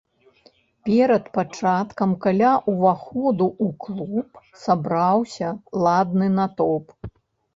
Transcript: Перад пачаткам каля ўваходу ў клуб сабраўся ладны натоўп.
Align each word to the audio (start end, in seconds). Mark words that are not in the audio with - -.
Перад 0.87 1.25
пачаткам 1.37 2.13
каля 2.23 2.53
ўваходу 2.71 3.47
ў 3.65 3.75
клуб 3.85 4.29
сабраўся 4.63 5.51
ладны 5.89 6.27
натоўп. 6.39 6.87